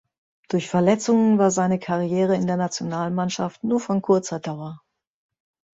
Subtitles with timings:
[0.49, 4.81] Durch Verletzungen war seine Karriere in der Nationalmannschaft nur von kurzer Dauer.